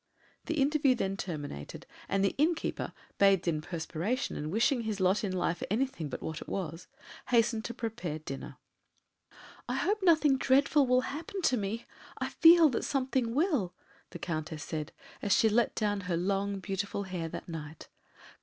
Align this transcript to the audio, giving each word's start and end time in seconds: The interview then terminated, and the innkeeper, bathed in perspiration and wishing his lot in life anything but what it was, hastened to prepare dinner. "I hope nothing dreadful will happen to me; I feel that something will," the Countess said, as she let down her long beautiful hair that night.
The 0.47 0.55
interview 0.59 0.95
then 0.95 1.15
terminated, 1.15 1.85
and 2.09 2.25
the 2.25 2.33
innkeeper, 2.39 2.91
bathed 3.19 3.47
in 3.47 3.61
perspiration 3.61 4.35
and 4.35 4.51
wishing 4.51 4.81
his 4.81 4.99
lot 4.99 5.23
in 5.23 5.31
life 5.31 5.61
anything 5.69 6.09
but 6.09 6.23
what 6.23 6.41
it 6.41 6.49
was, 6.49 6.87
hastened 7.27 7.63
to 7.65 7.73
prepare 7.75 8.17
dinner. 8.17 8.57
"I 9.69 9.75
hope 9.75 10.01
nothing 10.01 10.39
dreadful 10.39 10.87
will 10.87 11.01
happen 11.01 11.43
to 11.43 11.55
me; 11.55 11.85
I 12.17 12.29
feel 12.29 12.67
that 12.69 12.83
something 12.83 13.35
will," 13.35 13.75
the 14.09 14.17
Countess 14.17 14.63
said, 14.63 14.91
as 15.21 15.33
she 15.35 15.49
let 15.49 15.75
down 15.75 15.99
her 16.01 16.17
long 16.17 16.57
beautiful 16.61 17.03
hair 17.03 17.29
that 17.29 17.47
night. 17.47 17.87